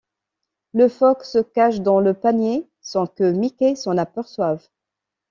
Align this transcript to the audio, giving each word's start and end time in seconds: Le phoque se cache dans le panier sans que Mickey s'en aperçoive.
Le 0.73 0.89
phoque 0.89 1.23
se 1.23 1.37
cache 1.37 1.81
dans 1.81 1.99
le 1.99 2.15
panier 2.15 2.67
sans 2.81 3.05
que 3.05 3.31
Mickey 3.33 3.75
s'en 3.75 3.99
aperçoive. 3.99 4.67